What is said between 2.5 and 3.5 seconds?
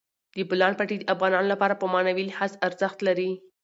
ارزښت لري.